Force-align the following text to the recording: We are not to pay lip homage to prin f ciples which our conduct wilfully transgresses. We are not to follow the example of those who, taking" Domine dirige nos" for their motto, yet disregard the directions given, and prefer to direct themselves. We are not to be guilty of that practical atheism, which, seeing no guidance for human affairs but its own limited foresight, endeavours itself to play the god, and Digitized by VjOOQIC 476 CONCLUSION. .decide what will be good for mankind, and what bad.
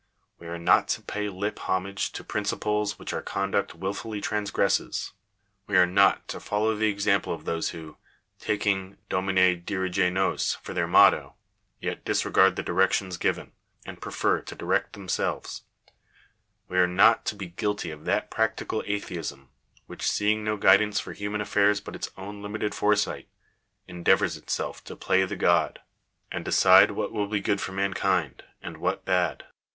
We 0.39 0.47
are 0.47 0.57
not 0.57 0.87
to 0.97 1.03
pay 1.03 1.29
lip 1.29 1.59
homage 1.69 2.11
to 2.13 2.23
prin 2.23 2.41
f 2.43 2.49
ciples 2.49 2.97
which 2.97 3.13
our 3.13 3.21
conduct 3.21 3.75
wilfully 3.75 4.19
transgresses. 4.19 5.13
We 5.67 5.77
are 5.77 5.85
not 5.85 6.27
to 6.29 6.39
follow 6.39 6.75
the 6.75 6.87
example 6.89 7.31
of 7.33 7.45
those 7.45 7.69
who, 7.69 7.97
taking" 8.39 8.97
Domine 9.11 9.61
dirige 9.63 10.11
nos" 10.11 10.55
for 10.63 10.73
their 10.73 10.87
motto, 10.87 11.35
yet 11.79 12.03
disregard 12.03 12.55
the 12.55 12.63
directions 12.63 13.17
given, 13.17 13.51
and 13.85 14.01
prefer 14.01 14.41
to 14.41 14.55
direct 14.55 14.93
themselves. 14.93 15.65
We 16.67 16.79
are 16.79 16.87
not 16.87 17.23
to 17.25 17.35
be 17.35 17.45
guilty 17.49 17.91
of 17.91 18.05
that 18.05 18.31
practical 18.31 18.81
atheism, 18.87 19.49
which, 19.85 20.09
seeing 20.09 20.43
no 20.43 20.57
guidance 20.57 20.99
for 20.99 21.13
human 21.13 21.41
affairs 21.41 21.79
but 21.79 21.95
its 21.95 22.09
own 22.17 22.41
limited 22.41 22.73
foresight, 22.73 23.29
endeavours 23.87 24.35
itself 24.35 24.83
to 24.85 24.95
play 24.95 25.25
the 25.25 25.35
god, 25.35 25.77
and 26.31 26.43
Digitized 26.43 26.87
by 26.87 26.87
VjOOQIC 26.87 26.87
476 26.89 26.89
CONCLUSION. 26.89 26.89
.decide 26.89 26.91
what 26.97 27.11
will 27.11 27.27
be 27.27 27.39
good 27.39 27.61
for 27.61 27.71
mankind, 27.73 28.43
and 28.63 28.77
what 28.77 29.05
bad. 29.05 29.43